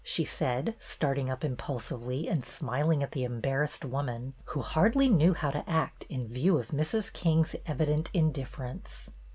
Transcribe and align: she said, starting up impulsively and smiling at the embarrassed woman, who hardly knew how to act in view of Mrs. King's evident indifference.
she 0.03 0.25
said, 0.25 0.73
starting 0.79 1.29
up 1.29 1.43
impulsively 1.43 2.27
and 2.27 2.43
smiling 2.43 3.03
at 3.03 3.11
the 3.11 3.23
embarrassed 3.23 3.85
woman, 3.85 4.33
who 4.45 4.61
hardly 4.63 5.07
knew 5.07 5.35
how 5.35 5.51
to 5.51 5.63
act 5.69 6.05
in 6.09 6.27
view 6.27 6.57
of 6.57 6.69
Mrs. 6.69 7.13
King's 7.13 7.55
evident 7.67 8.09
indifference. 8.11 9.11